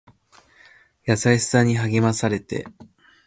[1.03, 2.65] 優しさに励まされて